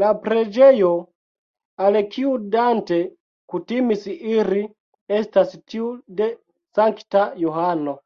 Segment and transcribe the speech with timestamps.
[0.00, 0.88] La preĝejo,
[1.84, 2.98] al kiu Dante
[3.54, 4.66] kutimis iri,
[5.22, 5.90] estas tiu
[6.20, 6.30] de
[6.78, 7.98] Sankta Johano.